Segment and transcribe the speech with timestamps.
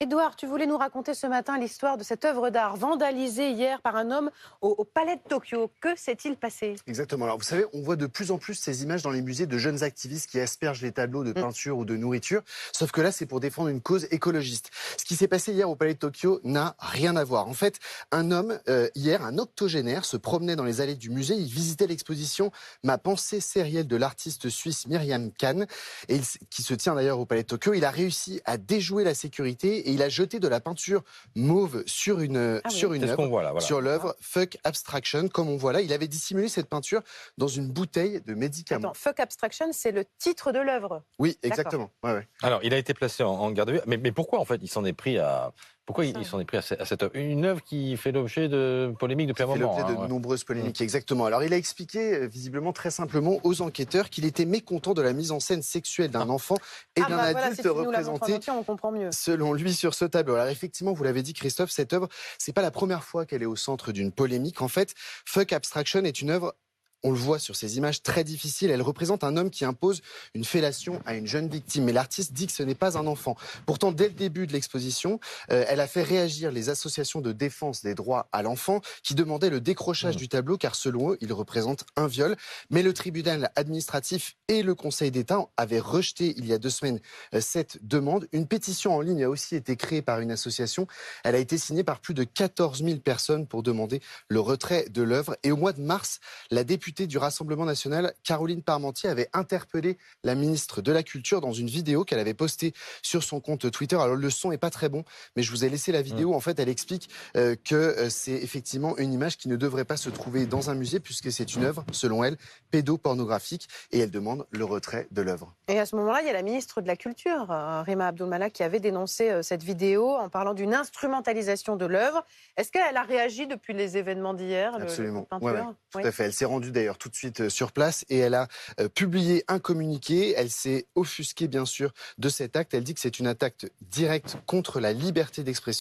[0.00, 3.96] Édouard, tu voulais nous raconter ce matin l'histoire de cette œuvre d'art vandalisée hier par
[3.96, 4.30] un homme
[4.62, 5.72] au, au Palais de Tokyo.
[5.80, 6.76] Que s'est-il passé?
[6.86, 7.24] Exactement.
[7.24, 9.58] Alors, vous savez, on voit de plus en plus ces images dans les musées de
[9.58, 12.42] jeunes activistes qui aspergent les tableaux de peinture ou de nourriture.
[12.72, 14.70] Sauf que là, c'est pour défendre une cause écologiste.
[14.96, 17.48] Ce qui s'est passé hier au Palais de Tokyo n'a rien à voir.
[17.48, 17.80] En fait,
[18.12, 21.34] un homme, euh, hier, un octogénaire, se promenait dans les allées du musée.
[21.34, 22.52] Il visitait l'exposition
[22.84, 25.66] Ma pensée sérielle de l'artiste suisse Myriam Kahn,
[26.06, 27.74] et il- qui se tient d'ailleurs au Palais de Tokyo.
[27.74, 31.02] Il a réussi à déjouer la sécurité et il a jeté de la peinture
[31.34, 32.74] mauve sur une, Ah oui.
[32.74, 33.22] sur une C'est ce œuvre.
[33.22, 33.50] qu'on voit là.
[33.52, 33.66] Voilà.
[33.66, 35.80] sur l'œuvre Fuck Abstraction, comme on voit là.
[35.80, 37.02] Il avait dissimulé cette peinture
[37.38, 38.90] dans une bouteille de médicaments.
[38.90, 41.02] Attends, Fuck Abstraction, c'est le titre de l'œuvre.
[41.18, 41.90] Oui, exactement.
[42.02, 42.28] Ouais, ouais.
[42.42, 43.80] Alors, il a été placé en, en garde à vue.
[43.86, 45.52] Mais, mais pourquoi, en fait, il s'en est pris à.
[45.88, 46.18] Pourquoi il, Ça.
[46.20, 47.16] il s'en est pris à, ce- à cette œuvre?
[47.16, 49.72] Une œuvre qui fait l'objet de polémiques depuis un Qui fait moment.
[49.78, 50.06] l'objet hein, de ouais.
[50.06, 50.10] Mm.
[50.10, 51.24] nombreuses polémiques, exactement.
[51.24, 55.14] Alors, il a expliqué, euh, visiblement très simplement, aux enquêteurs qu'il était mécontent de la
[55.14, 56.56] mise en scène sexuelle d'un enfant
[56.94, 59.08] et ah d'un bah voilà, adulte en représenté entier, on comprend mieux.
[59.12, 60.34] selon lui sur ce tableau.
[60.34, 63.46] Alors effectivement, vous l'avez dit Christophe, cette œuvre, c'est pas la première fois qu'elle est
[63.46, 64.60] au centre d'une polémique.
[64.60, 64.92] En fait,
[65.24, 66.54] Fuck Abstraction est une œuvre
[67.02, 68.70] on le voit sur ces images très difficiles.
[68.70, 70.02] Elle représente un homme qui impose
[70.34, 71.84] une fellation à une jeune victime.
[71.84, 73.36] Mais l'artiste dit que ce n'est pas un enfant.
[73.66, 77.82] Pourtant, dès le début de l'exposition, euh, elle a fait réagir les associations de défense
[77.82, 80.18] des droits à l'enfant qui demandaient le décrochage Mmh.
[80.18, 82.36] du tableau car selon eux, il représente un viol.
[82.70, 87.00] Mais le tribunal administratif et le Conseil d'État avaient rejeté il y a deux semaines
[87.34, 88.28] euh, cette demande.
[88.32, 90.86] Une pétition en ligne a aussi été créée par une association.
[91.24, 95.02] Elle a été signée par plus de 14 000 personnes pour demander le retrait de
[95.02, 95.36] l'œuvre.
[95.42, 100.34] Et au mois de mars, la députée du Rassemblement national, Caroline Parmentier, avait interpellé la
[100.34, 102.72] ministre de la Culture dans une vidéo qu'elle avait postée
[103.02, 103.96] sur son compte Twitter.
[103.96, 105.04] Alors le son est pas très bon,
[105.36, 106.34] mais je vous ai laissé la vidéo.
[106.34, 109.96] En fait, elle explique euh, que euh, c'est effectivement une image qui ne devrait pas
[109.96, 112.36] se trouver dans un musée puisque c'est une œuvre, selon elle,
[112.70, 115.54] pédopornographique et elle demande le retrait de l'œuvre.
[115.68, 118.52] Et à ce moment-là, il y a la ministre de la Culture, euh, Rima Abdulmalak,
[118.52, 122.24] qui avait dénoncé euh, cette vidéo en parlant d'une instrumentalisation de l'œuvre.
[122.56, 125.22] Est-ce qu'elle a réagi depuis les événements d'hier le- le Absolument.
[125.24, 125.46] peinture?
[125.46, 126.06] Ouais, ouais, Tout Oui.
[126.06, 126.24] à fait.
[126.24, 128.46] Elle s'est rendue d'ailleurs tout de suite euh, sur place et elle a
[128.80, 130.34] euh, publié un communiqué.
[130.36, 132.72] Elle s'est offusquée bien sûr de cet acte.
[132.72, 135.68] Elle dit que c'est une attaque directe contre la liberté d'expression.